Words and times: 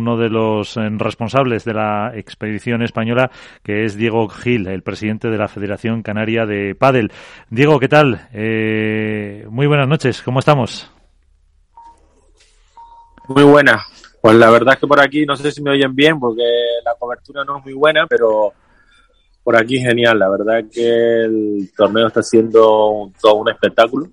uno 0.00 0.16
de 0.16 0.28
los 0.28 0.76
eh, 0.76 0.88
responsables 0.96 1.64
de 1.64 1.74
la 1.74 2.12
expedición 2.14 2.82
española, 2.82 3.30
que 3.62 3.84
es 3.84 3.96
Diego 3.96 4.28
Gil, 4.28 4.66
el 4.66 4.82
presidente 4.82 5.28
de 5.28 5.38
la 5.38 5.48
Federación 5.48 6.02
Canaria 6.02 6.46
de 6.46 6.74
Padel. 6.74 7.12
Diego, 7.50 7.78
¿qué 7.78 7.88
tal? 7.88 8.28
Eh, 8.32 9.46
muy 9.48 9.66
buenas 9.66 9.86
noches, 9.86 10.22
¿cómo 10.22 10.40
estamos? 10.40 10.90
Muy 13.28 13.44
buena. 13.44 13.80
Pues 14.20 14.36
la 14.36 14.50
verdad 14.50 14.74
es 14.74 14.80
que 14.80 14.86
por 14.86 15.00
aquí 15.00 15.24
no 15.24 15.36
sé 15.36 15.52
si 15.52 15.62
me 15.62 15.70
oyen 15.70 15.94
bien 15.94 16.18
porque 16.18 16.42
la 16.84 16.94
cobertura 16.98 17.44
no 17.44 17.58
es 17.58 17.64
muy 17.64 17.74
buena, 17.74 18.06
pero 18.08 18.52
por 19.42 19.56
aquí 19.56 19.78
genial. 19.78 20.18
La 20.18 20.28
verdad 20.28 20.60
es 20.60 20.66
que 20.74 21.22
el 21.24 21.70
torneo 21.76 22.08
está 22.08 22.22
siendo 22.22 23.10
todo 23.20 23.34
un 23.36 23.50
espectáculo 23.50 24.08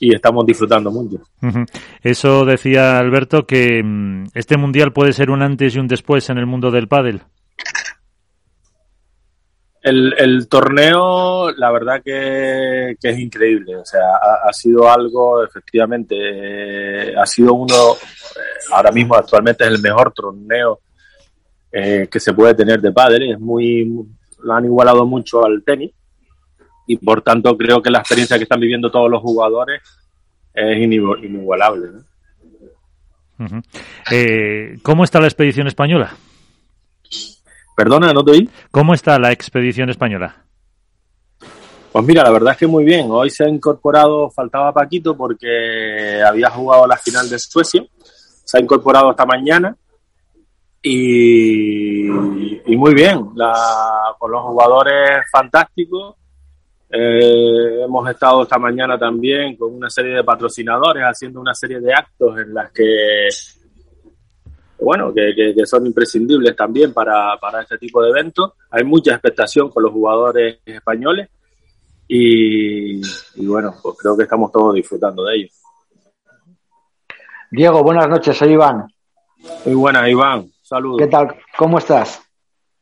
y 0.00 0.14
estamos 0.14 0.46
disfrutando 0.46 0.90
mucho. 0.90 1.18
Eso 2.02 2.44
decía 2.44 2.98
Alberto 2.98 3.46
que 3.46 3.82
mm, 3.82 4.26
este 4.34 4.56
mundial 4.56 4.92
puede 4.92 5.12
ser 5.12 5.30
un 5.30 5.42
antes 5.42 5.74
y 5.74 5.78
un 5.78 5.88
después 5.88 6.30
en 6.30 6.38
el 6.38 6.46
mundo 6.46 6.70
del 6.70 6.88
pádel. 6.88 7.22
El, 9.80 10.48
torneo, 10.48 11.50
la 11.52 11.72
verdad 11.72 12.02
que, 12.04 12.90
es 13.00 13.18
increíble. 13.18 13.76
O 13.76 13.84
sea, 13.84 14.00
ha, 14.46 14.52
sido 14.52 14.90
algo, 14.90 15.42
efectivamente, 15.42 16.14
eh, 16.18 17.14
ha 17.16 17.24
sido 17.24 17.54
uno, 17.54 17.94
eh, 17.94 18.68
ahora 18.72 18.92
mismo 18.92 19.14
actualmente 19.14 19.64
es 19.64 19.70
el 19.70 19.80
mejor 19.80 20.12
torneo 20.12 20.80
eh, 21.72 22.06
que 22.10 22.20
se 22.20 22.34
puede 22.34 22.54
tener 22.54 22.82
de 22.82 22.92
pádel. 22.92 23.32
Es 23.32 23.40
muy, 23.40 23.90
lo 24.42 24.52
han 24.52 24.64
igualado 24.66 25.06
mucho 25.06 25.44
al 25.44 25.62
tenis 25.64 25.92
y 26.88 26.96
por 26.96 27.20
tanto 27.20 27.56
creo 27.56 27.82
que 27.82 27.90
la 27.90 27.98
experiencia 27.98 28.38
que 28.38 28.44
están 28.44 28.58
viviendo 28.58 28.90
todos 28.90 29.10
los 29.10 29.20
jugadores 29.20 29.82
es 30.54 30.78
inigualable. 30.78 31.90
Eh, 34.10 34.78
¿Cómo 34.82 35.04
está 35.04 35.20
la 35.20 35.26
expedición 35.26 35.66
española? 35.66 36.16
Perdona, 37.76 38.12
no 38.12 38.24
te 38.24 38.32
oí. 38.32 38.50
¿Cómo 38.70 38.94
está 38.94 39.18
la 39.18 39.30
expedición 39.30 39.90
española? 39.90 40.34
Pues 41.92 42.04
mira, 42.06 42.22
la 42.22 42.30
verdad 42.30 42.52
es 42.52 42.58
que 42.58 42.66
muy 42.66 42.84
bien. 42.84 43.08
Hoy 43.10 43.28
se 43.28 43.44
ha 43.44 43.48
incorporado, 43.48 44.30
faltaba 44.30 44.72
Paquito 44.72 45.14
porque 45.14 46.22
había 46.26 46.48
jugado 46.48 46.86
la 46.86 46.96
final 46.96 47.28
de 47.28 47.38
Suecia. 47.38 47.84
Se 48.44 48.56
ha 48.56 48.62
incorporado 48.62 49.10
esta 49.10 49.26
mañana 49.26 49.76
y, 50.82 52.08
muy 52.08 52.94
bien. 52.94 53.26
con 54.18 54.30
los 54.30 54.42
jugadores 54.42 55.20
fantásticos 55.30 56.17
eh, 56.90 57.82
hemos 57.84 58.08
estado 58.08 58.42
esta 58.42 58.58
mañana 58.58 58.98
también 58.98 59.56
con 59.56 59.74
una 59.74 59.90
serie 59.90 60.16
de 60.16 60.24
patrocinadores 60.24 61.02
haciendo 61.04 61.40
una 61.40 61.54
serie 61.54 61.80
de 61.80 61.92
actos 61.92 62.38
en 62.38 62.54
las 62.54 62.72
que, 62.72 63.28
bueno, 64.80 65.12
que, 65.12 65.54
son 65.66 65.86
imprescindibles 65.86 66.56
también 66.56 66.94
para, 66.94 67.36
para 67.38 67.62
este 67.62 67.76
tipo 67.78 68.02
de 68.02 68.10
eventos. 68.10 68.52
Hay 68.70 68.84
mucha 68.84 69.12
expectación 69.12 69.70
con 69.70 69.82
los 69.82 69.92
jugadores 69.92 70.60
españoles 70.64 71.28
y, 72.08 73.00
bueno, 73.46 73.74
pues 73.82 73.96
creo 73.98 74.16
que 74.16 74.22
estamos 74.22 74.50
todos 74.50 74.74
disfrutando 74.74 75.24
de 75.24 75.36
ello. 75.36 75.48
Diego, 77.50 77.82
buenas 77.82 78.08
noches, 78.08 78.36
soy 78.36 78.52
Iván. 78.52 78.86
Muy 79.66 79.74
buenas, 79.74 80.08
Iván. 80.08 80.50
Saludos. 80.62 80.98
¿Qué 80.98 81.06
tal? 81.06 81.36
¿Cómo 81.56 81.78
estás? 81.78 82.22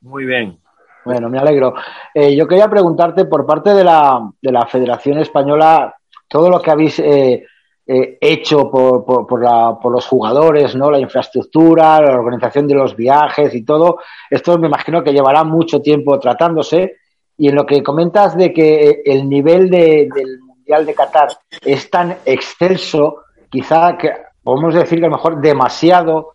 Muy 0.00 0.24
bien. 0.24 0.60
Bueno, 1.06 1.30
me 1.30 1.38
alegro. 1.38 1.72
Eh, 2.12 2.34
yo 2.34 2.48
quería 2.48 2.68
preguntarte 2.68 3.26
por 3.26 3.46
parte 3.46 3.72
de 3.72 3.84
la, 3.84 4.28
de 4.42 4.50
la 4.50 4.66
Federación 4.66 5.18
Española, 5.18 5.94
todo 6.26 6.50
lo 6.50 6.60
que 6.60 6.70
habéis 6.72 6.98
eh, 6.98 7.44
eh, 7.86 8.18
hecho 8.20 8.68
por, 8.68 9.04
por, 9.04 9.40
la, 9.40 9.78
por, 9.80 9.92
los 9.92 10.04
jugadores, 10.04 10.74
¿no? 10.74 10.90
La 10.90 10.98
infraestructura, 10.98 12.00
la 12.00 12.18
organización 12.18 12.66
de 12.66 12.74
los 12.74 12.96
viajes 12.96 13.54
y 13.54 13.64
todo. 13.64 13.98
Esto 14.28 14.58
me 14.58 14.66
imagino 14.66 15.04
que 15.04 15.12
llevará 15.12 15.44
mucho 15.44 15.80
tiempo 15.80 16.18
tratándose. 16.18 16.96
Y 17.38 17.50
en 17.50 17.54
lo 17.54 17.64
que 17.66 17.84
comentas 17.84 18.36
de 18.36 18.52
que 18.52 19.02
el 19.04 19.28
nivel 19.28 19.70
de, 19.70 20.08
del 20.12 20.40
Mundial 20.40 20.86
de 20.86 20.94
Qatar 20.94 21.28
es 21.64 21.88
tan 21.88 22.16
excelso, 22.24 23.18
quizá 23.48 23.96
que 23.96 24.10
podemos 24.42 24.74
decir 24.74 24.98
que 24.98 25.06
a 25.06 25.08
lo 25.08 25.14
mejor 25.14 25.40
demasiado, 25.40 26.32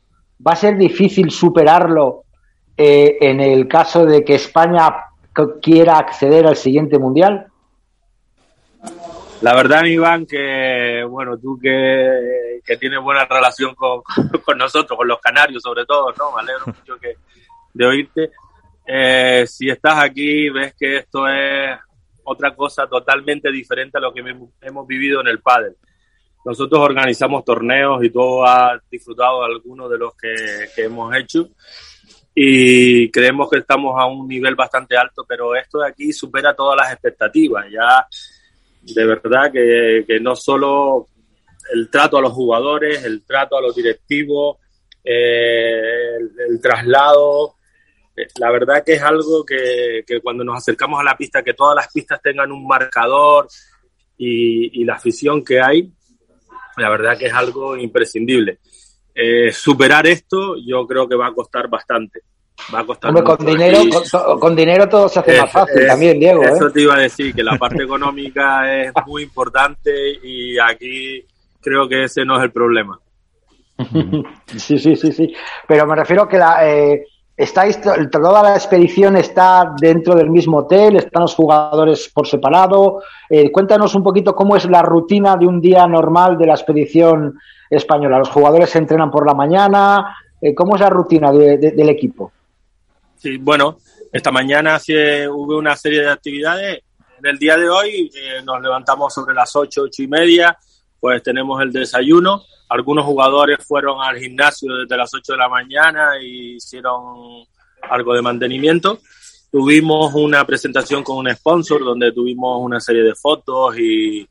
va 0.47 0.53
a 0.53 0.55
ser 0.55 0.77
difícil 0.77 1.29
superarlo 1.29 2.23
eh, 2.83 3.17
en 3.21 3.39
el 3.39 3.67
caso 3.67 4.07
de 4.07 4.25
que 4.25 4.33
España 4.33 4.89
quiera 5.61 5.99
acceder 5.99 6.47
al 6.47 6.55
siguiente 6.55 6.97
mundial? 6.97 7.45
La 9.41 9.53
verdad, 9.53 9.83
Iván, 9.83 10.25
que 10.25 11.05
bueno, 11.07 11.37
tú 11.37 11.59
que, 11.61 12.59
que 12.65 12.77
tienes 12.77 12.99
buena 12.99 13.25
relación 13.25 13.75
con, 13.75 14.01
con, 14.45 14.57
nosotros, 14.57 14.97
con 14.97 15.07
los 15.07 15.21
canarios 15.21 15.61
sobre 15.61 15.85
todo, 15.85 16.11
¿no? 16.17 16.31
Me 16.31 16.41
alegro 16.41 16.65
mucho 16.79 16.97
que, 16.97 17.17
de 17.71 17.85
oírte. 17.85 18.31
Eh, 18.87 19.45
si 19.47 19.69
estás 19.69 20.03
aquí, 20.03 20.49
ves 20.49 20.73
que 20.73 20.97
esto 20.97 21.27
es 21.27 21.77
otra 22.23 22.55
cosa 22.55 22.87
totalmente 22.87 23.51
diferente 23.51 23.99
a 23.99 24.01
lo 24.01 24.11
que 24.11 24.23
hemos 24.61 24.87
vivido 24.87 25.21
en 25.21 25.27
el 25.27 25.39
pádel. 25.39 25.75
Nosotros 26.43 26.81
organizamos 26.81 27.45
torneos 27.45 28.03
y 28.03 28.09
todo 28.09 28.43
ha 28.43 28.81
disfrutado 28.89 29.41
de 29.41 29.53
algunos 29.53 29.87
de 29.87 29.99
los 29.99 30.15
que, 30.15 30.33
que 30.75 30.85
hemos 30.85 31.15
hecho 31.15 31.47
y 32.33 33.11
creemos 33.11 33.49
que 33.49 33.59
estamos 33.59 33.93
a 33.99 34.05
un 34.05 34.27
nivel 34.27 34.55
bastante 34.55 34.95
alto, 34.95 35.25
pero 35.27 35.55
esto 35.55 35.79
de 35.79 35.89
aquí 35.89 36.13
supera 36.13 36.55
todas 36.55 36.77
las 36.77 36.91
expectativas. 36.93 37.65
Ya 37.69 38.07
de 38.81 39.05
verdad 39.05 39.51
que, 39.51 40.19
no 40.21 40.35
solo 40.35 41.07
el 41.73 41.89
trato 41.89 42.17
a 42.17 42.21
los 42.21 42.31
jugadores, 42.31 43.03
el 43.03 43.23
trato 43.23 43.57
a 43.57 43.61
los 43.61 43.75
directivos, 43.75 44.57
eh, 45.03 46.15
el, 46.49 46.61
traslado, 46.61 47.55
eh, 48.15 48.27
la 48.39 48.51
verdad 48.51 48.83
que 48.85 48.93
es 48.93 49.01
algo 49.01 49.45
que, 49.45 50.03
cuando 50.23 50.43
nos 50.43 50.57
acercamos 50.57 50.99
a 50.99 51.03
la 51.03 51.17
pista, 51.17 51.43
que 51.43 51.53
todas 51.53 51.75
las 51.75 51.91
pistas 51.91 52.21
tengan 52.21 52.51
un 52.51 52.65
marcador 52.65 53.47
y, 54.17 54.81
y 54.81 54.85
la 54.85 54.95
afición 54.95 55.43
que 55.43 55.59
hay, 55.59 55.91
la 56.77 56.89
verdad 56.89 57.17
que 57.17 57.25
es 57.25 57.33
algo 57.33 57.75
imprescindible. 57.75 58.59
Eh, 59.13 59.51
superar 59.51 60.07
esto 60.07 60.55
yo 60.57 60.87
creo 60.87 61.07
que 61.07 61.15
va 61.15 61.27
a 61.27 61.33
costar 61.33 61.69
bastante. 61.69 62.21
Va 62.73 62.81
a 62.81 62.85
costar 62.85 63.11
con 63.23 63.45
dinero, 63.45 63.79
con, 64.39 64.55
dinero 64.55 64.87
todo 64.87 65.09
se 65.09 65.19
hace 65.19 65.41
más 65.41 65.51
fácil 65.51 65.87
también, 65.87 66.19
Diego. 66.19 66.43
Eso 66.43 66.67
¿eh? 66.67 66.71
te 66.71 66.81
iba 66.81 66.95
a 66.95 66.99
decir, 66.99 67.33
que 67.33 67.43
la 67.43 67.57
parte 67.57 67.83
económica 67.83 68.83
es 68.83 68.93
muy 69.07 69.23
importante 69.23 69.91
y 70.23 70.59
aquí 70.59 71.25
creo 71.59 71.87
que 71.89 72.03
ese 72.03 72.23
no 72.23 72.37
es 72.37 72.43
el 72.43 72.51
problema. 72.51 72.99
Sí, 74.45 74.77
sí, 74.77 74.95
sí, 74.95 75.11
sí. 75.11 75.33
Pero 75.67 75.87
me 75.87 75.95
refiero 75.95 76.23
a 76.23 76.29
que 76.29 76.37
la, 76.37 76.69
eh, 76.69 77.03
estáis, 77.35 77.79
toda 77.81 78.43
la 78.43 78.55
expedición 78.55 79.17
está 79.17 79.73
dentro 79.79 80.15
del 80.15 80.29
mismo 80.29 80.59
hotel, 80.59 80.97
están 80.97 81.23
los 81.23 81.35
jugadores 81.35 82.09
por 82.13 82.27
separado. 82.27 83.01
cuéntanos 83.51 83.95
un 83.95 84.03
poquito 84.03 84.35
cómo 84.35 84.55
es 84.55 84.65
la 84.65 84.81
rutina 84.81 85.37
de 85.37 85.47
un 85.47 85.59
día 85.61 85.87
normal 85.87 86.37
de 86.37 86.47
la 86.47 86.53
expedición 86.53 87.39
española? 87.71 88.19
¿Los 88.19 88.29
jugadores 88.29 88.69
se 88.69 88.77
entrenan 88.77 89.09
por 89.09 89.25
la 89.25 89.33
mañana? 89.33 90.15
Eh, 90.39 90.53
¿Cómo 90.53 90.75
es 90.75 90.81
la 90.81 90.89
rutina 90.89 91.31
del 91.31 91.89
equipo? 91.89 92.31
Sí, 93.15 93.37
bueno, 93.37 93.77
esta 94.11 94.31
mañana 94.31 94.79
hubo 95.31 95.57
una 95.57 95.75
serie 95.75 96.01
de 96.01 96.09
actividades. 96.09 96.81
En 97.19 97.25
el 97.27 97.37
día 97.37 97.55
de 97.55 97.69
hoy 97.69 98.11
eh, 98.13 98.41
nos 98.43 98.61
levantamos 98.61 99.13
sobre 99.13 99.33
las 99.33 99.55
ocho, 99.55 99.83
ocho 99.83 100.03
y 100.03 100.07
media, 100.07 100.57
pues 101.01 101.23
tenemos 101.23 101.59
el 101.61 101.73
desayuno. 101.73 102.43
Algunos 102.69 103.03
jugadores 103.03 103.57
fueron 103.65 104.01
al 104.01 104.17
gimnasio 104.17 104.73
desde 104.75 104.95
las 104.95 105.11
8 105.13 105.33
de 105.33 105.37
la 105.37 105.49
mañana 105.49 106.11
y 106.21 106.55
hicieron 106.57 107.43
algo 107.89 108.13
de 108.13 108.21
mantenimiento. 108.21 108.99
Tuvimos 109.51 110.13
una 110.13 110.45
presentación 110.45 111.03
con 111.03 111.17
un 111.17 111.35
sponsor 111.35 111.83
donde 111.83 112.11
tuvimos 112.11 112.61
una 112.61 112.79
serie 112.79 113.01
de 113.01 113.15
fotos 113.15 113.77
y, 113.77 114.27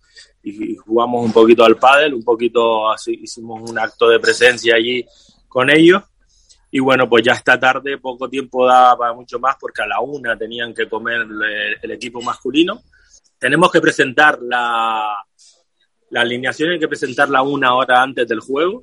jugamos 0.86 1.26
un 1.26 1.32
poquito 1.32 1.64
al 1.64 1.76
pádel, 1.76 2.14
un 2.14 2.24
poquito 2.24 2.90
así, 2.90 3.18
hicimos 3.22 3.68
un 3.68 3.78
acto 3.78 4.08
de 4.08 4.18
presencia 4.20 4.76
allí 4.76 5.04
con 5.48 5.68
ellos. 5.68 6.02
Y 6.70 6.78
bueno, 6.78 7.08
pues 7.08 7.24
ya 7.24 7.32
esta 7.32 7.58
tarde 7.58 7.98
poco 7.98 8.30
tiempo 8.30 8.64
daba 8.64 8.96
para 8.96 9.12
mucho 9.12 9.40
más 9.40 9.56
porque 9.60 9.82
a 9.82 9.86
la 9.88 10.00
una 10.00 10.38
tenían 10.38 10.72
que 10.72 10.88
comer 10.88 11.26
el, 11.82 11.90
equipo 11.90 12.22
masculino. 12.22 12.80
Tenemos 13.38 13.72
que 13.72 13.80
presentar 13.80 14.38
la, 14.40 15.16
la 16.10 16.22
alineación, 16.22 16.70
hay 16.70 16.78
que 16.78 16.88
presentarla 16.88 17.42
una 17.42 17.74
hora 17.74 18.02
antes 18.02 18.28
del 18.28 18.40
juego. 18.40 18.82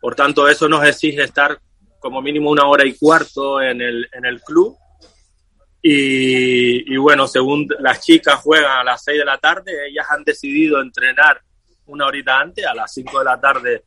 Por 0.00 0.14
tanto, 0.14 0.48
eso 0.48 0.68
nos 0.68 0.84
exige 0.86 1.22
estar 1.22 1.58
como 1.98 2.22
mínimo 2.22 2.50
una 2.50 2.66
hora 2.66 2.86
y 2.86 2.94
cuarto 2.94 3.60
en 3.60 3.80
el, 3.82 4.08
en 4.12 4.24
el 4.24 4.40
club 4.40 4.76
y, 5.82 6.96
bueno, 6.96 7.26
según 7.26 7.66
las 7.78 8.04
chicas 8.04 8.40
juegan 8.40 8.80
a 8.80 8.84
las 8.84 9.02
6 9.02 9.18
de 9.18 9.24
la 9.24 9.38
tarde, 9.38 9.88
ellas 9.88 10.06
han 10.10 10.24
decidido 10.24 10.80
entrenar 10.80 11.40
una 11.86 12.06
horita 12.06 12.38
antes, 12.38 12.66
a 12.66 12.74
las 12.74 12.92
5 12.92 13.18
de 13.18 13.24
la 13.24 13.40
tarde 13.40 13.84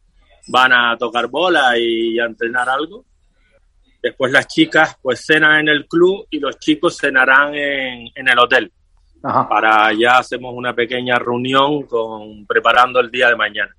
van 0.47 0.73
a 0.73 0.97
tocar 0.97 1.27
bola 1.27 1.77
y 1.77 2.19
a 2.19 2.25
entrenar 2.25 2.67
algo. 2.67 3.05
Después 4.01 4.31
las 4.31 4.47
chicas 4.47 4.97
pues 5.01 5.23
cenan 5.25 5.61
en 5.61 5.69
el 5.69 5.87
club 5.87 6.27
y 6.29 6.39
los 6.39 6.59
chicos 6.59 6.97
cenarán 6.97 7.55
en, 7.55 8.09
en 8.13 8.27
el 8.27 8.39
hotel. 8.39 8.71
Para 9.23 9.93
ya 9.93 10.17
hacemos 10.17 10.53
una 10.53 10.73
pequeña 10.75 11.17
reunión 11.17 11.83
con 11.83 12.45
preparando 12.45 12.99
el 12.99 13.09
día 13.09 13.29
de 13.29 13.37
mañana. 13.37 13.73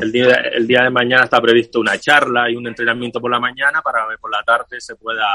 El, 0.00 0.12
día, 0.12 0.34
el 0.52 0.66
día 0.66 0.82
de 0.82 0.90
mañana 0.90 1.24
está 1.24 1.40
previsto 1.40 1.80
una 1.80 1.98
charla 1.98 2.50
y 2.50 2.56
un 2.56 2.66
entrenamiento 2.66 3.20
por 3.20 3.30
la 3.30 3.40
mañana 3.40 3.80
para 3.82 4.06
que 4.10 4.18
por 4.18 4.30
la 4.30 4.42
tarde 4.42 4.80
se 4.80 4.96
pueda 4.96 5.26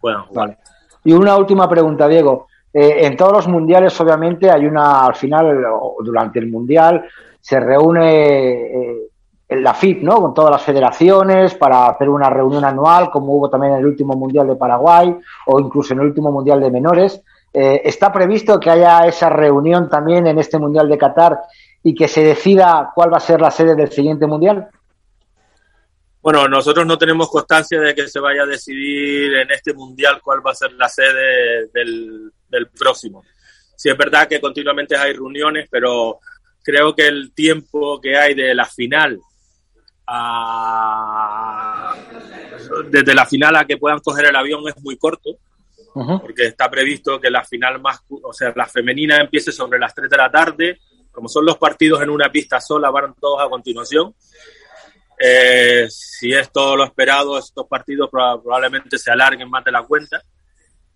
puedan 0.00 0.24
jugar. 0.24 0.58
Y 1.04 1.12
una 1.12 1.36
última 1.36 1.68
pregunta, 1.68 2.06
Diego. 2.08 2.48
Eh, 2.74 3.06
en 3.06 3.16
todos 3.16 3.32
los 3.32 3.48
mundiales, 3.48 3.98
obviamente, 4.00 4.50
hay 4.50 4.66
una, 4.66 5.06
al 5.06 5.14
final, 5.14 5.64
durante 6.00 6.38
el 6.38 6.48
mundial, 6.48 7.04
se 7.40 7.60
reúne 7.60 8.50
eh, 8.50 9.10
la 9.48 9.74
FIP, 9.74 10.02
¿no? 10.02 10.20
Con 10.20 10.34
todas 10.34 10.50
las 10.50 10.62
federaciones 10.62 11.54
para 11.54 11.86
hacer 11.86 12.08
una 12.08 12.30
reunión 12.30 12.64
anual, 12.64 13.10
como 13.10 13.34
hubo 13.34 13.50
también 13.50 13.74
en 13.74 13.80
el 13.80 13.86
último 13.86 14.14
mundial 14.14 14.46
de 14.46 14.56
Paraguay 14.56 15.16
o 15.46 15.60
incluso 15.60 15.92
en 15.92 16.00
el 16.00 16.06
último 16.06 16.32
mundial 16.32 16.60
de 16.60 16.70
menores. 16.70 17.22
Eh, 17.54 17.82
¿Está 17.84 18.10
previsto 18.12 18.58
que 18.58 18.70
haya 18.70 19.06
esa 19.06 19.28
reunión 19.28 19.88
también 19.88 20.26
en 20.26 20.38
este 20.38 20.58
mundial 20.58 20.88
de 20.88 20.96
Qatar 20.96 21.38
y 21.82 21.94
que 21.94 22.08
se 22.08 22.22
decida 22.22 22.90
cuál 22.94 23.12
va 23.12 23.18
a 23.18 23.20
ser 23.20 23.40
la 23.40 23.50
sede 23.50 23.74
del 23.74 23.90
siguiente 23.90 24.26
mundial? 24.26 24.68
Bueno, 26.22 26.46
nosotros 26.46 26.86
no 26.86 26.96
tenemos 26.96 27.28
constancia 27.28 27.80
de 27.80 27.94
que 27.94 28.06
se 28.06 28.20
vaya 28.20 28.44
a 28.44 28.46
decidir 28.46 29.34
en 29.34 29.50
este 29.50 29.74
mundial 29.74 30.20
cuál 30.22 30.44
va 30.46 30.52
a 30.52 30.54
ser 30.54 30.72
la 30.74 30.88
sede 30.88 31.66
del, 31.74 32.32
próximo. 32.78 33.24
Sí 33.76 33.88
es 33.90 33.96
verdad 33.96 34.28
que 34.28 34.40
continuamente 34.40 34.96
hay 34.96 35.14
reuniones, 35.14 35.66
pero 35.68 36.20
creo 36.62 36.94
que 36.94 37.08
el 37.08 37.32
tiempo 37.34 38.00
que 38.00 38.16
hay 38.16 38.34
de 38.34 38.54
la 38.54 38.66
final 38.66 39.18
a, 40.06 41.96
desde 42.88 43.14
la 43.14 43.26
final 43.26 43.56
a 43.56 43.66
que 43.66 43.76
puedan 43.76 43.98
coger 43.98 44.26
el 44.26 44.36
avión 44.36 44.62
es 44.68 44.80
muy 44.80 44.96
corto, 44.96 45.30
porque 45.94 46.46
está 46.46 46.70
previsto 46.70 47.20
que 47.20 47.30
la 47.30 47.44
final 47.44 47.80
más, 47.80 48.02
o 48.08 48.32
sea, 48.32 48.52
la 48.56 48.66
femenina 48.66 49.18
empiece 49.18 49.52
sobre 49.52 49.78
las 49.78 49.94
3 49.94 50.08
de 50.08 50.16
la 50.16 50.30
tarde, 50.30 50.80
como 51.10 51.28
son 51.28 51.44
los 51.44 51.58
partidos 51.58 52.02
en 52.02 52.10
una 52.10 52.30
pista 52.30 52.60
sola, 52.60 52.90
van 52.90 53.14
todos 53.20 53.42
a 53.42 53.48
continuación. 53.48 54.14
Eh, 55.18 55.86
si 55.88 56.32
es 56.32 56.50
todo 56.50 56.76
lo 56.76 56.84
esperado, 56.84 57.38
estos 57.38 57.66
partidos 57.68 58.10
probablemente 58.10 58.98
se 58.98 59.10
alarguen 59.10 59.48
más 59.48 59.64
de 59.64 59.72
la 59.72 59.82
cuenta. 59.82 60.22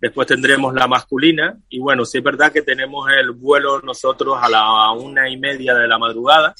Después 0.00 0.26
tendremos 0.26 0.74
la 0.74 0.86
masculina 0.86 1.58
y 1.68 1.78
bueno, 1.78 2.04
sí 2.04 2.18
es 2.18 2.24
verdad 2.24 2.52
que 2.52 2.62
tenemos 2.62 3.08
el 3.10 3.30
vuelo 3.30 3.80
nosotros 3.80 4.36
a 4.40 4.48
la 4.48 4.90
una 4.92 5.28
y 5.28 5.36
media 5.36 5.74
de 5.74 5.86
la 5.86 5.98
madrugada. 5.98 6.54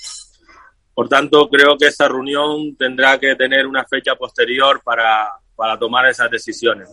Por 0.94 1.09
tanto, 1.09 1.49
creo 1.49 1.77
que 1.77 1.88
esa 1.88 2.09
reunión 2.09 2.77
tendrá 2.77 3.19
que 3.19 3.35
tener 3.37 3.67
una 3.67 3.85
fecha 3.85 4.15
posterior 4.15 4.81
para, 4.83 5.29
para 5.55 5.79
tomar 5.79 6.06
esas 6.06 6.31
decisiones. 6.31 6.88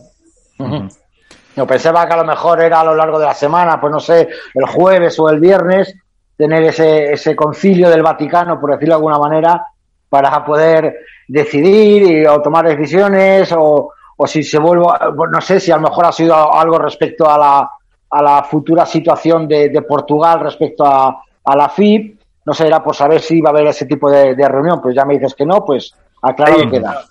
Yo 1.56 1.66
pensaba 1.66 2.06
que 2.06 2.14
a 2.14 2.18
lo 2.18 2.24
mejor 2.24 2.60
era 2.60 2.80
a 2.80 2.84
lo 2.84 2.94
largo 2.94 3.18
de 3.18 3.26
la 3.26 3.34
semana, 3.34 3.80
pues 3.80 3.92
no 3.92 4.00
sé, 4.00 4.28
el 4.54 4.66
jueves 4.66 5.18
o 5.20 5.28
el 5.28 5.38
viernes, 5.38 5.94
tener 6.36 6.64
ese, 6.64 7.12
ese 7.12 7.36
concilio 7.36 7.88
del 7.88 8.02
Vaticano, 8.02 8.60
por 8.60 8.72
decirlo 8.72 8.94
de 8.94 8.96
alguna 8.96 9.18
manera, 9.18 9.66
para 10.08 10.44
poder 10.44 10.96
decidir 11.28 12.02
y, 12.02 12.26
o 12.26 12.40
tomar 12.42 12.66
decisiones 12.66 13.52
o, 13.52 13.92
o 14.16 14.26
si 14.26 14.42
se 14.42 14.58
vuelve, 14.58 14.86
no 15.30 15.40
sé 15.40 15.60
si 15.60 15.70
a 15.70 15.76
lo 15.76 15.82
mejor 15.82 16.06
ha 16.06 16.12
sido 16.12 16.52
algo 16.52 16.78
respecto 16.78 17.28
a 17.28 17.38
la, 17.38 17.70
a 18.10 18.22
la 18.22 18.42
futura 18.44 18.86
situación 18.86 19.48
de, 19.48 19.68
de 19.68 19.82
Portugal 19.82 20.40
respecto 20.40 20.84
a, 20.84 21.22
a, 21.44 21.56
la 21.56 21.68
FIP. 21.68 22.20
No 22.44 22.52
sé, 22.52 22.66
era 22.66 22.82
por 22.82 22.94
saber 22.94 23.20
si 23.20 23.38
iba 23.38 23.50
a 23.50 23.52
haber 23.52 23.68
ese 23.68 23.86
tipo 23.86 24.10
de, 24.10 24.34
de 24.34 24.48
reunión, 24.48 24.80
pues 24.82 24.94
ya 24.94 25.04
me 25.04 25.14
dices 25.14 25.34
que 25.34 25.46
no, 25.46 25.64
pues 25.64 25.94
aclaro 26.20 26.56
que 26.56 26.70
queda. 26.70 27.04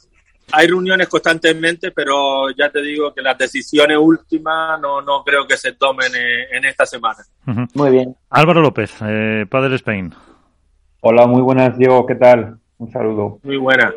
Hay 0.52 0.68
reuniones 0.68 1.08
constantemente, 1.08 1.92
pero 1.92 2.50
ya 2.52 2.70
te 2.70 2.82
digo 2.82 3.14
que 3.14 3.22
las 3.22 3.38
decisiones 3.38 3.98
últimas 3.98 4.80
no, 4.80 5.02
no 5.02 5.24
creo 5.24 5.48
que 5.48 5.58
se 5.58 5.74
tomen 5.74 6.12
en, 6.52 6.66
esta 6.66 6.86
semana. 6.86 7.20
Muy 7.74 7.90
bien. 7.90 8.16
Álvaro 8.30 8.62
López, 8.62 8.94
eh, 9.02 9.46
Padre 9.50 9.76
Spain. 9.78 10.14
Hola, 11.02 11.26
muy 11.28 11.42
buenas, 11.42 11.78
Diego, 11.78 12.06
¿qué 12.06 12.16
tal? 12.16 12.60
Un 12.78 12.92
saludo. 12.92 13.40
Muy 13.44 13.58
buena. 13.58 13.94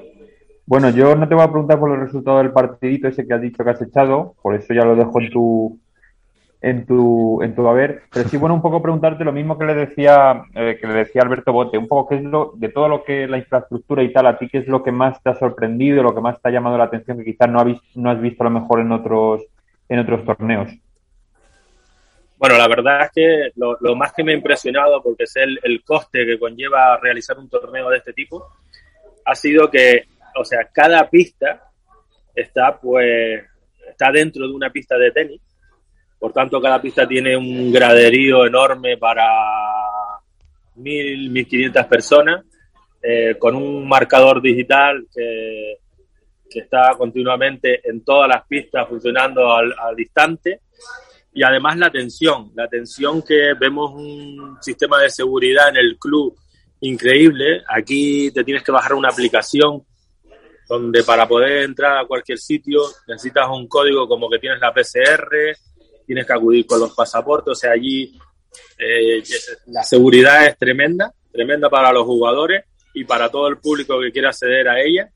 Bueno, 0.66 0.90
yo 0.90 1.14
no 1.14 1.28
te 1.28 1.34
voy 1.34 1.44
a 1.44 1.50
preguntar 1.50 1.78
por 1.78 1.92
el 1.92 2.00
resultado 2.00 2.38
del 2.38 2.52
partidito 2.52 3.06
ese 3.06 3.26
que 3.26 3.34
has 3.34 3.40
dicho 3.40 3.62
que 3.62 3.70
has 3.70 3.82
echado, 3.82 4.34
por 4.42 4.54
eso 4.54 4.74
ya 4.74 4.84
lo 4.84 4.96
dejo 4.96 5.20
en 5.20 5.30
tu 5.30 5.78
en 6.60 6.86
tu 6.86 7.42
en 7.42 7.54
tu 7.54 7.68
haber, 7.68 8.02
pero 8.12 8.28
sí 8.28 8.36
bueno 8.36 8.54
un 8.54 8.62
poco 8.62 8.82
preguntarte 8.82 9.24
lo 9.24 9.32
mismo 9.32 9.58
que 9.58 9.66
le 9.66 9.74
decía 9.74 10.42
eh, 10.54 10.78
que 10.80 10.86
le 10.86 10.94
decía 10.94 11.22
Alberto 11.22 11.52
Bote, 11.52 11.78
un 11.78 11.86
poco 11.86 12.08
qué 12.08 12.16
es 12.16 12.22
lo 12.22 12.52
de 12.56 12.70
todo 12.70 12.88
lo 12.88 13.04
que 13.04 13.26
la 13.26 13.38
infraestructura 13.38 14.02
y 14.02 14.12
tal 14.12 14.26
a 14.26 14.38
ti 14.38 14.48
qué 14.48 14.58
es 14.58 14.66
lo 14.66 14.82
que 14.82 14.90
más 14.90 15.22
te 15.22 15.30
ha 15.30 15.34
sorprendido, 15.34 16.02
lo 16.02 16.14
que 16.14 16.20
más 16.20 16.40
te 16.40 16.48
ha 16.48 16.52
llamado 16.52 16.78
la 16.78 16.84
atención 16.84 17.18
que 17.18 17.24
quizás 17.24 17.50
no 17.50 17.60
has 17.60 17.78
no 17.94 18.10
has 18.10 18.20
visto 18.20 18.42
a 18.42 18.48
lo 18.48 18.58
mejor 18.58 18.80
en 18.80 18.92
otros 18.92 19.42
en 19.88 19.98
otros 19.98 20.24
torneos. 20.24 20.70
Bueno, 22.38 22.58
la 22.58 22.68
verdad 22.68 23.04
es 23.04 23.10
que 23.14 23.50
lo, 23.56 23.96
más 23.96 24.12
que 24.12 24.22
me 24.22 24.32
ha 24.32 24.36
impresionado, 24.36 25.02
porque 25.02 25.24
es 25.24 25.36
el, 25.36 25.58
el 25.62 25.82
coste 25.82 26.26
que 26.26 26.38
conlleva 26.38 26.98
realizar 26.98 27.38
un 27.38 27.48
torneo 27.48 27.88
de 27.88 27.98
este 27.98 28.12
tipo, 28.12 28.46
ha 29.24 29.34
sido 29.34 29.70
que, 29.70 30.04
o 30.38 30.44
sea, 30.44 30.68
cada 30.70 31.08
pista 31.08 31.70
está, 32.34 32.78
pues, 32.78 33.42
está 33.88 34.12
dentro 34.12 34.46
de 34.46 34.54
una 34.54 34.70
pista 34.70 34.98
de 34.98 35.10
tenis. 35.12 35.40
Por 36.18 36.32
tanto, 36.32 36.60
cada 36.60 36.80
pista 36.80 37.06
tiene 37.06 37.36
un 37.36 37.72
graderío 37.72 38.46
enorme 38.46 38.96
para 38.96 39.26
mil, 40.76 41.30
mil 41.30 41.46
quinientas 41.46 41.86
personas, 41.86 42.44
eh, 43.02 43.36
con 43.38 43.54
un 43.54 43.86
marcador 43.86 44.40
digital 44.40 45.06
que, 45.14 45.78
está 46.48 46.94
continuamente 46.96 47.86
en 47.86 48.02
todas 48.02 48.30
las 48.30 48.46
pistas 48.46 48.88
funcionando 48.88 49.54
al, 49.54 49.74
al 49.78 50.00
instante 50.00 50.62
y 51.36 51.42
además 51.42 51.76
la 51.76 51.88
atención, 51.88 52.50
la 52.54 52.64
atención 52.64 53.20
que 53.20 53.52
vemos 53.60 53.92
un 53.92 54.56
sistema 54.62 54.98
de 55.02 55.10
seguridad 55.10 55.68
en 55.68 55.76
el 55.76 55.98
club 55.98 56.34
increíble. 56.80 57.62
Aquí 57.68 58.30
te 58.30 58.42
tienes 58.42 58.62
que 58.62 58.72
bajar 58.72 58.94
una 58.94 59.10
aplicación 59.10 59.82
donde 60.66 61.04
para 61.04 61.28
poder 61.28 61.64
entrar 61.64 61.98
a 61.98 62.06
cualquier 62.06 62.38
sitio 62.38 62.80
necesitas 63.06 63.48
un 63.50 63.68
código 63.68 64.08
como 64.08 64.30
que 64.30 64.38
tienes 64.38 64.60
la 64.60 64.72
PCR, 64.72 65.54
tienes 66.06 66.26
que 66.26 66.32
acudir 66.32 66.66
con 66.66 66.80
los 66.80 66.94
pasaportes, 66.94 67.52
o 67.52 67.54
sea, 67.54 67.72
allí 67.72 68.18
eh, 68.78 69.22
la 69.66 69.82
seguridad 69.82 70.46
es 70.46 70.56
tremenda, 70.56 71.12
tremenda 71.32 71.68
para 71.68 71.92
los 71.92 72.04
jugadores 72.04 72.64
y 72.94 73.04
para 73.04 73.28
todo 73.28 73.48
el 73.48 73.58
público 73.58 74.00
que 74.00 74.12
quiera 74.12 74.30
acceder 74.30 74.68
a 74.68 74.80
ella 74.80 75.10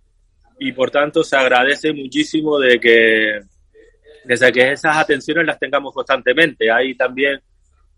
y 0.58 0.72
por 0.72 0.90
tanto 0.90 1.24
se 1.24 1.36
agradece 1.36 1.92
muchísimo 1.92 2.58
de 2.58 2.78
que 2.78 3.40
desde 4.24 4.52
que 4.52 4.72
esas 4.72 4.96
atenciones 4.96 5.46
las 5.46 5.58
tengamos 5.58 5.94
constantemente. 5.94 6.70
Hay 6.70 6.94
también 6.94 7.40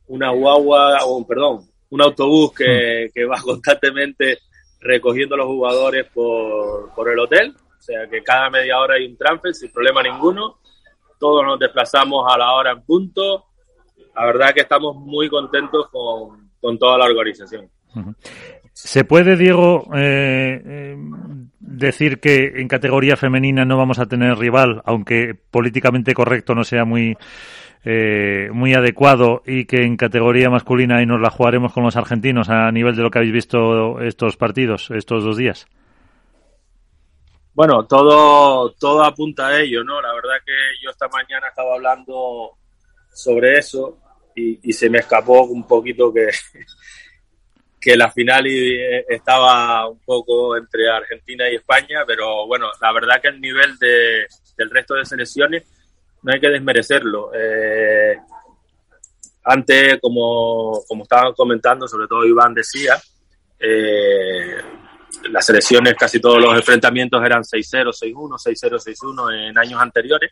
una 0.06 0.30
guagua, 0.30 1.04
o 1.04 1.26
perdón, 1.26 1.68
un 1.90 2.02
autobús 2.02 2.52
que, 2.54 3.06
hmm. 3.08 3.12
que 3.12 3.24
va 3.24 3.40
constantemente 3.42 4.38
recogiendo 4.80 5.34
a 5.34 5.38
los 5.38 5.46
jugadores 5.46 6.06
por, 6.12 6.94
por 6.94 7.10
el 7.10 7.18
hotel. 7.18 7.54
O 7.78 7.82
sea 7.82 8.06
que 8.08 8.22
cada 8.22 8.48
media 8.48 8.78
hora 8.78 8.94
hay 8.94 9.06
un 9.06 9.16
transfer 9.16 9.54
sin 9.54 9.72
problema 9.72 10.02
ninguno. 10.02 10.58
Todos 11.22 11.44
nos 11.44 11.56
desplazamos 11.56 12.26
a 12.28 12.36
la 12.36 12.52
hora 12.52 12.72
en 12.72 12.82
punto. 12.82 13.44
La 14.16 14.26
verdad 14.26 14.52
que 14.52 14.62
estamos 14.62 14.96
muy 14.96 15.28
contentos 15.28 15.86
con, 15.88 16.50
con 16.60 16.76
toda 16.76 16.98
la 16.98 17.04
organización. 17.04 17.70
¿Se 18.72 19.04
puede, 19.04 19.36
Diego, 19.36 19.84
eh, 19.94 20.60
eh, 20.64 20.96
decir 21.60 22.18
que 22.18 22.54
en 22.56 22.66
categoría 22.66 23.16
femenina 23.16 23.64
no 23.64 23.76
vamos 23.76 24.00
a 24.00 24.06
tener 24.06 24.36
rival, 24.36 24.82
aunque 24.84 25.36
políticamente 25.48 26.12
correcto 26.12 26.56
no 26.56 26.64
sea 26.64 26.84
muy, 26.84 27.16
eh, 27.84 28.50
muy 28.52 28.74
adecuado, 28.74 29.44
y 29.46 29.66
que 29.66 29.84
en 29.84 29.96
categoría 29.96 30.50
masculina 30.50 30.96
ahí 30.96 31.06
nos 31.06 31.20
la 31.20 31.30
jugaremos 31.30 31.72
con 31.72 31.84
los 31.84 31.94
argentinos 31.94 32.48
a 32.48 32.72
nivel 32.72 32.96
de 32.96 33.02
lo 33.02 33.12
que 33.12 33.20
habéis 33.20 33.32
visto 33.32 34.00
estos 34.00 34.36
partidos, 34.36 34.90
estos 34.90 35.22
dos 35.22 35.36
días? 35.36 35.68
Bueno, 37.54 37.84
todo, 37.84 38.72
todo 38.80 39.04
apunta 39.04 39.48
a 39.48 39.60
ello, 39.60 39.84
¿no? 39.84 40.00
La 40.00 40.11
mañana 41.08 41.48
estaba 41.48 41.74
hablando 41.74 42.52
sobre 43.12 43.58
eso 43.58 43.98
y 44.34 44.72
se 44.72 44.88
me 44.88 44.98
escapó 44.98 45.42
un 45.42 45.66
poquito 45.66 46.10
que 46.12 46.30
que 47.82 47.96
la 47.96 48.10
final 48.12 48.46
eh, 48.46 49.04
estaba 49.08 49.88
un 49.88 49.98
poco 49.98 50.56
entre 50.56 50.88
Argentina 50.88 51.50
y 51.50 51.56
España, 51.56 52.04
pero 52.06 52.46
bueno, 52.46 52.68
la 52.80 52.92
verdad 52.92 53.20
que 53.20 53.28
el 53.28 53.40
nivel 53.40 53.76
de, 53.78 54.24
del 54.56 54.70
resto 54.70 54.94
de 54.94 55.04
selecciones 55.04 55.64
no 56.22 56.32
hay 56.32 56.40
que 56.40 56.48
desmerecerlo. 56.48 57.32
Eh, 57.34 58.16
antes, 59.44 59.98
como, 60.00 60.84
como 60.86 61.02
estaban 61.02 61.32
comentando, 61.32 61.88
sobre 61.88 62.06
todo 62.06 62.24
Iván 62.24 62.54
decía, 62.54 63.02
eh, 63.58 64.62
las 65.32 65.44
selecciones, 65.44 65.94
casi 65.94 66.20
todos 66.20 66.40
los 66.40 66.54
enfrentamientos 66.54 67.20
eran 67.24 67.42
6-0, 67.42 67.90
6-1, 67.90 68.38
6-0, 68.38 68.78
6-1 68.78 69.48
en 69.48 69.58
años 69.58 69.82
anteriores, 69.82 70.30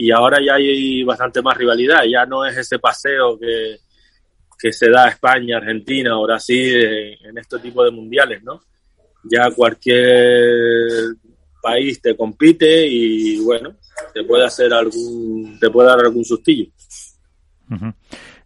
y 0.00 0.12
ahora 0.12 0.38
ya 0.40 0.54
hay 0.54 1.02
bastante 1.02 1.42
más 1.42 1.56
rivalidad, 1.56 2.04
ya 2.08 2.24
no 2.24 2.46
es 2.46 2.56
ese 2.56 2.78
paseo 2.78 3.36
que, 3.36 3.78
que 4.56 4.72
se 4.72 4.88
da 4.90 5.06
a 5.06 5.08
España, 5.08 5.56
Argentina 5.56 6.16
o 6.16 6.22
Brasil 6.22 7.16
en 7.20 7.36
este 7.36 7.58
tipo 7.58 7.82
de 7.82 7.90
mundiales, 7.90 8.40
¿no? 8.44 8.60
Ya 9.24 9.50
cualquier 9.50 11.16
país 11.60 12.00
te 12.00 12.16
compite 12.16 12.86
y 12.86 13.40
bueno, 13.40 13.74
te 14.14 14.22
puede 14.22 14.44
hacer 14.44 14.72
algún, 14.72 15.58
te 15.58 15.68
puede 15.68 15.88
dar 15.88 15.98
algún 15.98 16.24
sustillo. 16.24 16.70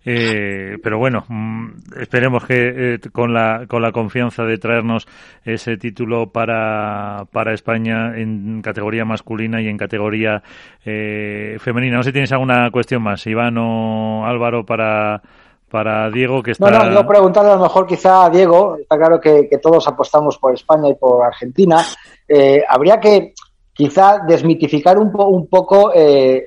Eh, 0.04 0.78
pero 0.82 0.98
bueno, 0.98 1.24
mm, 1.28 2.00
esperemos 2.00 2.44
que 2.44 2.94
eh, 2.94 2.98
con, 3.12 3.32
la, 3.32 3.66
con 3.68 3.82
la 3.82 3.92
confianza 3.92 4.42
de 4.42 4.58
traernos 4.58 5.06
ese 5.44 5.76
título 5.76 6.30
para, 6.30 7.24
para 7.30 7.54
España 7.54 8.16
en 8.16 8.62
categoría 8.62 9.04
masculina 9.04 9.60
y 9.60 9.68
en 9.68 9.78
categoría 9.78 10.42
eh, 10.84 11.56
femenina. 11.60 11.96
No 11.96 12.02
sé 12.02 12.08
si 12.08 12.14
tienes 12.14 12.32
alguna 12.32 12.70
cuestión 12.70 13.02
más, 13.02 13.24
Iván 13.26 13.56
o 13.58 14.26
Álvaro, 14.26 14.64
para, 14.64 15.22
para 15.70 16.10
Diego, 16.10 16.42
que 16.42 16.52
está... 16.52 16.68
No, 16.68 16.84
no, 16.84 16.92
yo 16.92 17.06
preguntarle 17.06 17.52
a 17.52 17.56
lo 17.56 17.62
mejor 17.62 17.86
quizá 17.86 18.24
a 18.24 18.30
Diego, 18.30 18.76
está 18.80 18.96
claro 18.96 19.20
que, 19.20 19.48
todos 19.62 19.86
apostamos 19.86 20.36
por 20.38 20.52
España 20.52 20.88
y 20.88 20.94
por 20.94 21.24
Argentina, 21.24 21.78
eh, 22.26 22.62
habría 22.68 22.98
que 22.98 23.34
quizá 23.72 24.18
desmitificar 24.26 24.98
un, 24.98 25.12
un 25.14 25.46
poco 25.46 25.92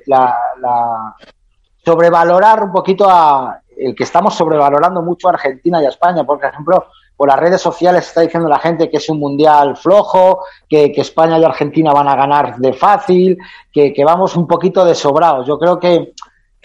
la, 0.06 0.36
la, 0.60 1.16
sobrevalorar 1.86 2.64
un 2.64 2.72
poquito 2.72 3.08
a 3.08 3.60
el 3.76 3.94
que 3.94 4.02
estamos 4.02 4.34
sobrevalorando 4.34 5.02
mucho 5.02 5.28
a 5.28 5.32
Argentina 5.32 5.80
y 5.80 5.86
a 5.86 5.90
España, 5.90 6.24
porque, 6.24 6.46
por 6.46 6.52
ejemplo, 6.52 6.86
por 7.16 7.28
las 7.28 7.38
redes 7.38 7.60
sociales 7.60 8.08
está 8.08 8.22
diciendo 8.22 8.48
la 8.48 8.58
gente 8.58 8.90
que 8.90 8.96
es 8.96 9.08
un 9.08 9.20
mundial 9.20 9.76
flojo, 9.76 10.40
que, 10.68 10.92
España 10.96 11.38
y 11.38 11.44
Argentina 11.44 11.92
van 11.92 12.08
a 12.08 12.16
ganar 12.16 12.56
de 12.56 12.72
fácil, 12.72 13.38
que, 13.72 13.94
vamos 14.04 14.34
un 14.36 14.48
poquito 14.48 14.84
de 14.84 14.96
sobrados. 14.96 15.46
Yo 15.46 15.58
creo 15.58 15.78
que, 15.78 16.12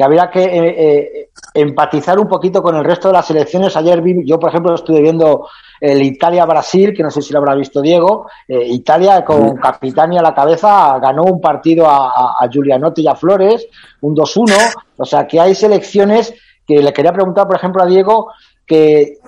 que 0.01 0.05
habría 0.05 0.31
que 0.31 0.43
eh, 0.43 0.75
eh, 0.79 1.29
empatizar 1.53 2.19
un 2.19 2.27
poquito 2.27 2.63
con 2.63 2.75
el 2.75 2.83
resto 2.83 3.09
de 3.09 3.13
las 3.13 3.27
selecciones. 3.27 3.77
Ayer 3.77 4.01
vi, 4.01 4.25
yo, 4.25 4.39
por 4.39 4.49
ejemplo, 4.49 4.73
estuve 4.73 4.99
viendo 4.99 5.47
el 5.79 6.01
Italia-Brasil, 6.01 6.91
que 6.91 7.03
no 7.03 7.11
sé 7.11 7.21
si 7.21 7.31
lo 7.31 7.37
habrá 7.37 7.53
visto 7.53 7.83
Diego. 7.83 8.25
Eh, 8.47 8.65
Italia, 8.69 9.23
con 9.23 9.57
Capitani 9.57 10.17
a 10.17 10.23
la 10.23 10.33
cabeza, 10.33 10.97
ganó 10.97 11.21
un 11.21 11.39
partido 11.39 11.87
a, 11.87 12.33
a, 12.39 12.49
Giulianotti 12.49 13.03
y 13.03 13.07
a 13.07 13.13
Flores, 13.13 13.67
un 14.01 14.15
2-1. 14.15 14.73
O 14.97 15.05
sea, 15.05 15.27
que 15.27 15.39
hay 15.39 15.53
selecciones 15.53 16.33
que 16.65 16.81
le 16.81 16.93
quería 16.93 17.13
preguntar, 17.13 17.45
por 17.45 17.57
ejemplo, 17.57 17.83
a 17.83 17.85
Diego, 17.85 18.31
que, 18.65 19.19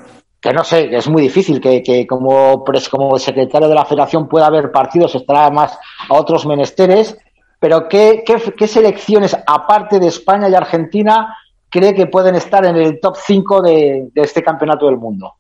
que 0.42 0.54
no 0.54 0.64
sé, 0.64 0.90
que 0.90 0.98
es 0.98 1.08
muy 1.08 1.22
difícil, 1.22 1.62
que, 1.62 1.84
que 1.84 2.08
como, 2.08 2.64
como 2.90 3.20
secretario 3.20 3.68
de 3.68 3.76
la 3.76 3.86
federación 3.86 4.28
pueda 4.28 4.48
haber 4.48 4.72
partidos, 4.72 5.14
estará 5.14 5.52
más 5.52 5.78
a 6.10 6.16
otros 6.16 6.48
menesteres, 6.48 7.16
pero 7.64 7.88
¿qué, 7.88 8.68
selecciones, 8.68 9.38
aparte 9.48 9.98
de 9.98 10.08
España 10.08 10.50
y 10.50 10.54
Argentina, 10.54 11.34
cree 11.70 11.96
que 11.96 12.08
pueden 12.08 12.36
estar 12.36 12.66
en 12.66 12.76
el 12.76 13.00
top 13.00 13.16
5 13.16 13.62
de, 13.62 14.10
este 14.16 14.44
campeonato 14.44 14.88
del 14.88 14.98
mundo? 14.98 15.36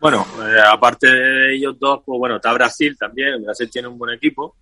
Bueno, 0.00 0.26
eh, 0.40 0.60
aparte 0.68 1.08
de 1.08 1.54
ellos 1.54 1.76
dos, 1.78 2.00
pues 2.04 2.18
bueno, 2.18 2.34
está 2.34 2.52
Brasil 2.52 2.96
también, 2.98 3.44
Brasil 3.44 3.70
tiene 3.70 3.86
un 3.86 3.96
buen 3.96 4.12
equipo. 4.12 4.56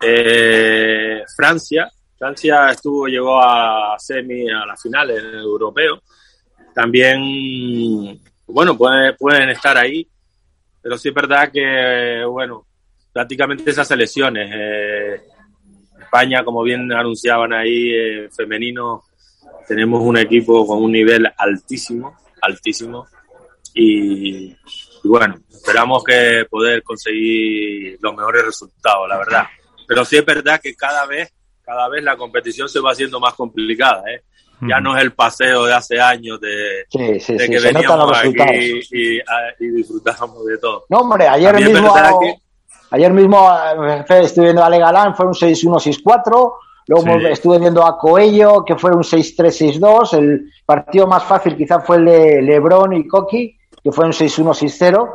Eh, 0.00 1.24
Francia, 1.36 1.90
Francia 2.16 2.70
estuvo, 2.70 3.08
llegó 3.08 3.42
a 3.42 3.96
semi, 3.98 4.48
a 4.48 4.66
la 4.66 4.76
final 4.76 5.10
en 5.10 5.16
el 5.16 5.34
europeo. 5.40 6.00
También, 6.72 8.20
bueno, 8.46 8.78
pueden, 8.78 9.48
estar 9.48 9.76
ahí, 9.76 10.08
pero 10.80 10.96
sí 10.96 11.08
es 11.08 11.14
verdad 11.14 11.50
que, 11.52 12.22
bueno, 12.24 12.68
prácticamente 13.12 13.68
esas 13.68 13.88
selecciones. 13.88 14.48
Eh, 14.54 15.22
España, 16.06 16.44
como 16.44 16.62
bien 16.62 16.90
anunciaban 16.92 17.52
ahí, 17.52 17.90
eh, 17.92 18.28
femenino, 18.34 19.02
tenemos 19.68 20.00
un 20.02 20.16
equipo 20.16 20.66
con 20.66 20.82
un 20.82 20.92
nivel 20.92 21.30
altísimo, 21.36 22.16
altísimo. 22.40 23.06
Y, 23.74 24.46
y, 24.46 24.56
bueno, 25.04 25.36
esperamos 25.50 26.02
que 26.02 26.46
poder 26.48 26.82
conseguir 26.82 27.98
los 28.00 28.16
mejores 28.16 28.46
resultados, 28.46 29.08
la 29.08 29.18
verdad. 29.18 29.44
Pero 29.86 30.04
sí 30.04 30.16
es 30.16 30.24
verdad 30.24 30.60
que 30.60 30.74
cada 30.74 31.06
vez 31.06 31.32
cada 31.66 31.88
vez 31.88 32.02
la 32.04 32.16
competición 32.16 32.68
se 32.68 32.78
va 32.78 32.92
haciendo 32.92 33.18
más 33.18 33.34
complicada, 33.34 34.02
¿eh? 34.08 34.22
Ya 34.62 34.80
no 34.80 34.96
es 34.96 35.02
el 35.02 35.12
paseo 35.12 35.66
de 35.66 35.74
hace 35.74 36.00
años 36.00 36.40
de, 36.40 36.86
que 36.90 37.60
veníamos 37.60 38.16
aquí 38.16 38.80
y, 38.90 39.18
y, 39.60 39.68
disfrutábamos 39.68 40.46
de 40.46 40.56
todo. 40.56 40.86
No, 40.88 41.00
hombre, 41.00 41.28
ayer 41.28 41.54
mismo, 41.56 41.94
ayer 42.90 43.12
mismo 43.12 43.48
eh, 43.48 44.04
estuve 44.22 44.46
viendo 44.46 44.62
a 44.62 44.66
Ale 44.66 44.78
Galán, 44.78 45.14
fue 45.14 45.26
un 45.26 45.34
6-1-6-4. 45.34 46.52
Luego 46.88 47.18
estuve 47.28 47.58
viendo 47.58 47.84
a 47.84 47.98
Coello, 47.98 48.64
que 48.64 48.76
fue 48.76 48.92
un 48.92 49.02
6-3-6-2. 49.02 50.16
El 50.18 50.50
partido 50.64 51.06
más 51.06 51.24
fácil 51.24 51.56
quizás 51.56 51.84
fue 51.84 51.96
el 51.96 52.04
de 52.04 52.42
Lebron 52.42 52.92
y 52.92 53.08
Coqui, 53.08 53.56
que 53.82 53.90
fue 53.90 54.06
un 54.06 54.12
6-1-6-0. 54.12 55.10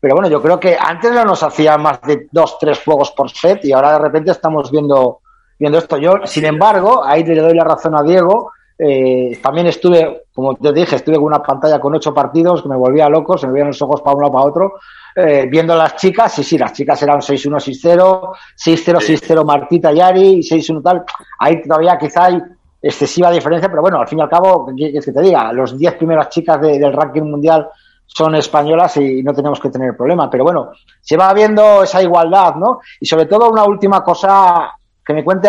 Pero 0.00 0.14
bueno, 0.16 0.28
yo 0.28 0.42
creo 0.42 0.58
que 0.58 0.76
antes 0.78 1.12
no 1.12 1.24
nos 1.24 1.44
hacían 1.44 1.80
más 1.80 2.00
de 2.02 2.26
dos, 2.32 2.58
tres 2.58 2.82
juegos 2.84 3.12
por 3.12 3.30
set 3.30 3.64
y 3.64 3.72
ahora 3.72 3.92
de 3.92 3.98
repente 4.00 4.32
estamos 4.32 4.70
viendo 4.72 5.20
viendo 5.62 5.78
esto. 5.78 5.96
Yo, 5.96 6.14
sin 6.24 6.44
embargo, 6.44 7.04
ahí 7.04 7.22
le 7.22 7.40
doy 7.40 7.54
la 7.54 7.62
razón 7.62 7.94
a 7.94 8.02
Diego. 8.02 8.50
Eh, 8.78 9.38
también 9.42 9.66
estuve, 9.66 10.24
como 10.34 10.54
te 10.54 10.72
dije, 10.72 10.96
estuve 10.96 11.16
con 11.16 11.26
una 11.26 11.42
pantalla 11.42 11.78
con 11.78 11.94
ocho 11.94 12.12
partidos 12.12 12.62
que 12.62 12.68
me 12.68 12.76
volvía 12.76 13.08
loco, 13.08 13.36
se 13.38 13.46
me 13.46 13.52
veían 13.52 13.68
los 13.68 13.82
ojos 13.82 14.00
para 14.00 14.16
un 14.16 14.22
lado 14.22 14.32
para 14.32 14.44
otro, 14.46 14.72
eh, 15.14 15.46
viendo 15.50 15.74
a 15.74 15.76
las 15.76 15.96
chicas, 15.96 16.32
sí, 16.32 16.42
sí, 16.42 16.56
las 16.58 16.72
chicas 16.72 17.02
eran 17.02 17.20
6-1, 17.20 17.56
6-0, 17.56 18.32
6-0, 18.56 19.00
6-0 19.00 19.44
Martita 19.44 19.92
Yari, 19.92 20.40
6-1 20.40 20.82
tal. 20.82 21.04
Ahí 21.38 21.62
todavía 21.62 21.98
quizá 21.98 22.26
hay 22.26 22.42
excesiva 22.80 23.30
diferencia, 23.30 23.68
pero 23.68 23.82
bueno, 23.82 24.00
al 24.00 24.08
fin 24.08 24.18
y 24.18 24.22
al 24.22 24.28
cabo, 24.28 24.66
¿qué 24.76 24.96
es 24.96 25.04
que 25.04 25.12
te 25.12 25.22
diga? 25.22 25.52
Los 25.52 25.78
10 25.78 25.94
primeras 25.94 26.28
chicas 26.30 26.60
del 26.60 26.92
ranking 26.92 27.22
mundial 27.22 27.68
son 28.06 28.34
españolas 28.34 28.96
y 28.96 29.22
no 29.22 29.32
tenemos 29.32 29.60
que 29.60 29.70
tener 29.70 29.96
problema. 29.96 30.28
Pero 30.28 30.44
bueno, 30.44 30.72
se 31.00 31.16
va 31.16 31.32
viendo 31.32 31.82
esa 31.82 32.02
igualdad, 32.02 32.56
¿no? 32.56 32.80
Y 33.00 33.06
sobre 33.06 33.26
todo 33.26 33.50
una 33.50 33.64
última 33.64 34.02
cosa 34.02 34.72
que 35.04 35.14
me 35.14 35.24
cuente 35.24 35.48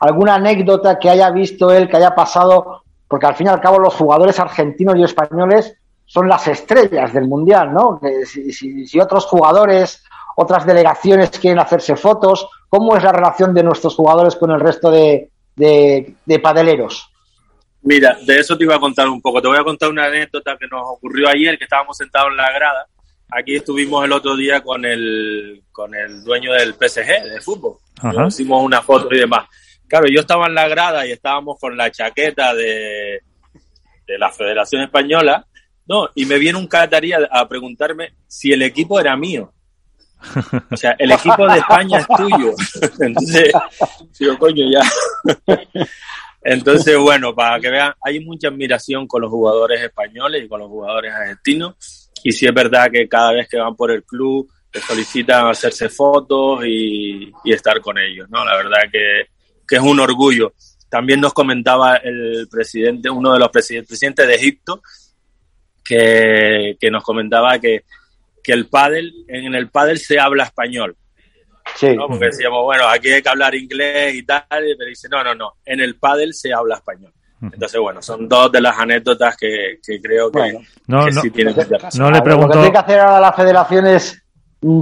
alguna 0.00 0.34
anécdota 0.34 0.98
que 0.98 1.10
haya 1.10 1.30
visto 1.30 1.70
él, 1.70 1.88
que 1.88 1.96
haya 1.96 2.14
pasado, 2.14 2.82
porque 3.06 3.26
al 3.26 3.36
fin 3.36 3.46
y 3.46 3.50
al 3.50 3.60
cabo 3.60 3.78
los 3.78 3.94
jugadores 3.94 4.38
argentinos 4.40 4.96
y 4.96 5.04
españoles 5.04 5.76
son 6.06 6.28
las 6.28 6.48
estrellas 6.48 7.12
del 7.12 7.28
Mundial, 7.28 7.72
¿no? 7.72 8.00
Si, 8.24 8.98
otros 8.98 9.26
jugadores, 9.26 10.02
otras 10.36 10.66
delegaciones 10.66 11.30
quieren 11.30 11.60
hacerse 11.60 11.94
fotos, 11.96 12.48
¿cómo 12.68 12.96
es 12.96 13.04
la 13.04 13.12
relación 13.12 13.54
de 13.54 13.62
nuestros 13.62 13.94
jugadores 13.94 14.34
con 14.34 14.50
el 14.50 14.58
resto 14.58 14.90
de, 14.90 15.30
de, 15.54 16.38
padeleros? 16.42 17.08
Mira, 17.82 18.16
de 18.26 18.38
eso 18.38 18.58
te 18.58 18.64
iba 18.64 18.74
a 18.74 18.80
contar 18.80 19.08
un 19.08 19.22
poco. 19.22 19.40
Te 19.40 19.48
voy 19.48 19.58
a 19.58 19.64
contar 19.64 19.88
una 19.88 20.06
anécdota 20.06 20.56
que 20.58 20.66
nos 20.66 20.82
ocurrió 20.84 21.28
ayer, 21.28 21.56
que 21.56 21.64
estábamos 21.64 21.96
sentados 21.96 22.30
en 22.30 22.36
la 22.36 22.52
grada. 22.52 22.86
Aquí 23.30 23.56
estuvimos 23.56 24.04
el 24.04 24.12
otro 24.12 24.36
día 24.36 24.60
con 24.62 24.84
el, 24.84 25.62
con 25.70 25.94
el 25.94 26.24
dueño 26.24 26.52
del 26.52 26.74
PSG 26.74 27.30
de 27.30 27.40
fútbol 27.40 27.76
hicimos 28.28 28.62
una 28.62 28.82
foto 28.82 29.14
y 29.14 29.18
demás. 29.18 29.46
Claro, 29.90 30.06
yo 30.06 30.20
estaba 30.20 30.46
en 30.46 30.54
la 30.54 30.68
grada 30.68 31.04
y 31.04 31.10
estábamos 31.10 31.58
con 31.58 31.76
la 31.76 31.90
chaqueta 31.90 32.54
de, 32.54 33.20
de 34.06 34.18
la 34.18 34.30
Federación 34.30 34.82
Española, 34.82 35.44
no, 35.88 36.08
y 36.14 36.24
me 36.26 36.38
viene 36.38 36.56
un 36.56 36.68
catarí 36.68 37.12
a, 37.12 37.48
preguntarme 37.48 38.12
si 38.28 38.52
el 38.52 38.62
equipo 38.62 39.00
era 39.00 39.16
mío. 39.16 39.52
O 40.70 40.76
sea, 40.76 40.94
el 40.96 41.10
equipo 41.10 41.44
de 41.48 41.58
España 41.58 41.98
es 41.98 42.06
tuyo. 42.06 42.54
Entonces, 43.00 43.52
digo, 44.16 44.38
coño, 44.38 44.70
ya. 44.70 44.82
Entonces, 46.42 46.96
bueno, 46.96 47.34
para 47.34 47.58
que 47.58 47.70
vean, 47.70 47.92
hay 48.04 48.20
mucha 48.20 48.46
admiración 48.46 49.08
con 49.08 49.22
los 49.22 49.30
jugadores 49.30 49.80
españoles 49.80 50.44
y 50.44 50.48
con 50.48 50.60
los 50.60 50.68
jugadores 50.68 51.12
argentinos. 51.12 52.08
Y 52.22 52.30
sí 52.30 52.46
es 52.46 52.54
verdad 52.54 52.88
que 52.92 53.08
cada 53.08 53.32
vez 53.32 53.48
que 53.48 53.58
van 53.58 53.74
por 53.74 53.90
el 53.90 54.04
club, 54.04 54.48
te 54.70 54.80
solicitan 54.80 55.48
hacerse 55.48 55.88
fotos 55.88 56.64
y, 56.64 57.32
estar 57.44 57.80
con 57.80 57.98
ellos, 57.98 58.28
¿no? 58.30 58.44
La 58.44 58.56
verdad 58.56 58.82
que, 58.92 59.26
es 59.76 59.82
un 59.82 60.00
orgullo. 60.00 60.52
También 60.88 61.20
nos 61.20 61.32
comentaba 61.32 61.96
el 61.96 62.48
presidente, 62.50 63.08
uno 63.08 63.32
de 63.32 63.38
los 63.38 63.48
presidentes, 63.50 64.00
de 64.00 64.34
Egipto, 64.34 64.82
que, 65.84 66.76
nos 66.90 67.02
comentaba 67.04 67.58
que, 67.58 67.84
el 68.44 68.68
pádel, 68.68 69.12
en 69.28 69.54
el 69.54 69.70
pádel 69.70 69.98
se 69.98 70.18
habla 70.18 70.44
español. 70.44 70.96
Sí. 71.76 71.94
Porque 71.96 72.26
decíamos, 72.26 72.64
bueno, 72.64 72.88
aquí 72.88 73.10
hay 73.10 73.22
que 73.22 73.28
hablar 73.28 73.54
inglés 73.54 74.16
y 74.16 74.24
tal, 74.24 74.42
pero 74.48 74.88
dice, 74.88 75.08
no, 75.08 75.22
no, 75.22 75.34
no, 75.36 75.52
en 75.64 75.78
el 75.78 75.96
pádel 75.96 76.34
se 76.34 76.52
habla 76.52 76.76
español. 76.76 77.12
Entonces, 77.40 77.80
bueno, 77.80 78.02
son 78.02 78.28
dos 78.28 78.52
de 78.52 78.60
las 78.60 78.76
anécdotas 78.78 79.36
que, 79.36 79.78
creo 80.02 80.30
que, 80.30 80.58
no, 80.88 81.10
sí 81.12 81.30
tienen 81.30 81.54
que 81.54 81.64
No 81.96 82.10
le 82.10 82.20
pregunto... 82.20 82.48
Lo 82.48 82.52
que 82.54 82.58
tiene 82.58 82.72
que 82.72 82.78
hacer 82.78 83.00
ahora 83.00 83.20
la 83.20 83.32
federación 83.32 83.86
es 83.86 84.19
Mm, 84.19 84.19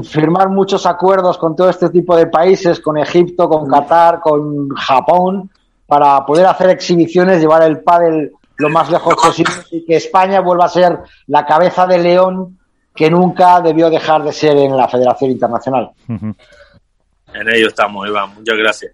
firmar 0.04 0.48
muchos 0.48 0.86
acuerdos 0.86 1.38
con 1.38 1.54
todo 1.54 1.70
este 1.70 1.90
tipo 1.90 2.16
de 2.16 2.26
países, 2.26 2.80
con 2.80 2.98
Egipto, 2.98 3.48
con 3.48 3.68
Qatar, 3.68 4.20
con 4.20 4.68
Japón, 4.70 5.50
para 5.86 6.24
poder 6.26 6.46
hacer 6.46 6.70
exhibiciones, 6.70 7.40
llevar 7.40 7.62
el 7.62 7.80
pádel 7.80 8.32
lo 8.56 8.68
más 8.68 8.90
lejos 8.90 9.14
posible 9.14 9.54
y 9.70 9.84
que 9.84 9.96
España 9.96 10.40
vuelva 10.40 10.64
a 10.64 10.68
ser 10.68 10.98
la 11.28 11.46
cabeza 11.46 11.86
de 11.86 11.98
león 11.98 12.58
que 12.94 13.08
nunca 13.08 13.60
debió 13.60 13.88
dejar 13.88 14.24
de 14.24 14.32
ser 14.32 14.56
en 14.56 14.76
la 14.76 14.88
Federación 14.88 15.30
Internacional. 15.30 15.90
En 16.08 17.48
ello 17.48 17.68
estamos, 17.68 18.08
Iván. 18.08 18.34
Muchas 18.34 18.58
gracias. 18.58 18.92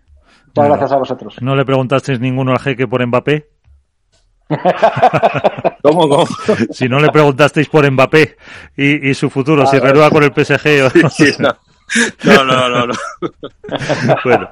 Muchas 0.49 0.69
gracias 0.69 0.93
a 0.93 0.97
vosotros. 0.97 1.37
¿No 1.41 1.57
le 1.57 1.65
preguntasteis 1.65 2.21
ninguno 2.21 2.53
al 2.53 2.59
jeque 2.59 2.87
por 2.87 3.05
Mbappé? 3.05 3.54
¿Cómo, 5.83 6.09
cómo? 6.09 6.27
Si 6.71 6.89
no 6.89 7.01
le 7.01 7.09
preguntasteis 7.09 7.69
por 7.69 7.91
Mbappé 7.91 8.37
y, 8.77 9.15
su 9.15 9.31
futuro, 9.31 9.67
si 9.67 9.79
renueva 9.79 10.11
con 10.11 10.23
el 10.23 10.33
PSG 10.33 10.85
o 10.85 11.43
no. 11.43 11.57
No, 12.25 12.45
no, 12.45 12.87
no, 12.87 12.95
bueno, 14.25 14.51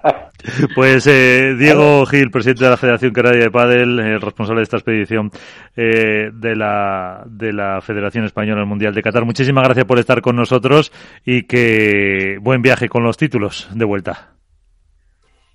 Pues 0.75 1.07
eh, 1.07 1.55
Diego 1.59 2.05
Gil, 2.07 2.31
presidente 2.31 2.65
de 2.65 2.71
la 2.71 2.77
Federación 2.77 3.13
Canaria 3.13 3.45
de 3.45 3.51
Padel, 3.51 3.99
el 3.99 4.21
responsable 4.21 4.61
de 4.61 4.65
esta 4.65 4.77
expedición 4.77 5.31
eh, 5.75 6.31
de, 6.33 6.55
la, 6.55 7.25
de 7.27 7.53
la 7.53 7.81
Federación 7.81 8.27
Española 8.27 8.61
del 8.61 8.69
Mundial 8.69 8.95
de 8.95 9.03
Qatar. 9.03 9.25
Muchísimas 9.25 9.65
gracias 9.65 9.87
por 9.87 9.99
estar 9.99 10.21
con 10.21 10.37
nosotros 10.37 10.93
y 11.25 11.45
que 11.45 12.39
buen 12.41 12.61
viaje 12.61 12.89
con 12.89 13.03
los 13.03 13.17
títulos 13.17 13.69
de 13.73 13.85
vuelta. 13.87 14.35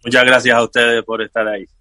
Muchas 0.03 0.25
gracias 0.25 0.57
a 0.57 0.63
ustedes 0.63 1.03
por 1.03 1.21
estar 1.21 1.47
ahí. 1.47 1.67